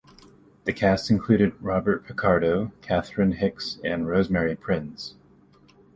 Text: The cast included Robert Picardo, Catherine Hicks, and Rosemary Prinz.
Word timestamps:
The 0.63 0.73
cast 0.73 1.11
included 1.11 1.53
Robert 1.61 2.07
Picardo, 2.07 2.71
Catherine 2.81 3.33
Hicks, 3.33 3.77
and 3.83 4.07
Rosemary 4.07 4.55
Prinz. 4.55 5.13